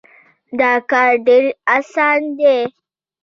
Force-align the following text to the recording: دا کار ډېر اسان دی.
دا 0.59 0.71
کار 0.89 1.11
ډېر 1.27 1.43
اسان 1.77 2.19
دی. 2.39 2.57